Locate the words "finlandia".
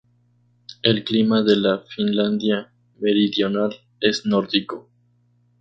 1.95-2.71